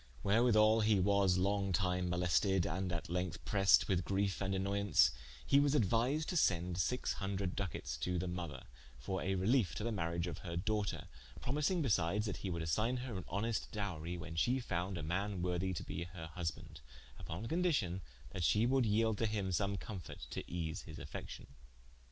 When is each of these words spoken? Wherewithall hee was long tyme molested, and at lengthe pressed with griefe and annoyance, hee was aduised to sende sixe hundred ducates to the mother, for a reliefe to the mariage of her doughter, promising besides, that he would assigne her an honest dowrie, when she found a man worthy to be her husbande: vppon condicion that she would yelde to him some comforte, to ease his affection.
Wherewithall 0.23 0.79
hee 0.81 0.99
was 0.99 1.37
long 1.37 1.71
tyme 1.73 2.09
molested, 2.09 2.65
and 2.65 2.91
at 2.91 3.07
lengthe 3.07 3.45
pressed 3.45 3.87
with 3.87 4.03
griefe 4.03 4.41
and 4.41 4.55
annoyance, 4.55 5.11
hee 5.45 5.59
was 5.59 5.75
aduised 5.75 6.25
to 6.29 6.37
sende 6.37 6.79
sixe 6.79 7.13
hundred 7.13 7.55
ducates 7.55 7.99
to 7.99 8.17
the 8.17 8.27
mother, 8.27 8.63
for 8.97 9.21
a 9.21 9.35
reliefe 9.35 9.75
to 9.75 9.83
the 9.83 9.91
mariage 9.91 10.25
of 10.25 10.39
her 10.39 10.57
doughter, 10.57 11.07
promising 11.39 11.83
besides, 11.83 12.25
that 12.25 12.37
he 12.37 12.49
would 12.49 12.63
assigne 12.63 12.97
her 13.01 13.15
an 13.15 13.25
honest 13.27 13.71
dowrie, 13.71 14.17
when 14.17 14.35
she 14.35 14.59
found 14.59 14.97
a 14.97 15.03
man 15.03 15.43
worthy 15.43 15.71
to 15.71 15.83
be 15.83 16.05
her 16.05 16.31
husbande: 16.35 16.79
vppon 17.23 17.47
condicion 17.47 18.01
that 18.31 18.43
she 18.43 18.65
would 18.65 18.85
yelde 18.87 19.19
to 19.19 19.27
him 19.27 19.51
some 19.51 19.77
comforte, 19.77 20.25
to 20.31 20.43
ease 20.51 20.81
his 20.81 20.97
affection. 20.97 21.45